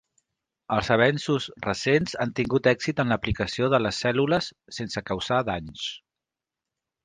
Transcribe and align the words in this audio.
Els 0.77 0.87
avenços 0.95 1.45
recents 1.65 2.15
han 2.25 2.33
tingut 2.41 2.71
èxit 2.73 3.03
en 3.05 3.13
l'aplicació 3.15 3.69
de 3.75 3.83
les 3.87 4.03
cèl·lules 4.07 4.51
sense 4.81 5.07
causar 5.13 5.41
danys. 5.55 5.89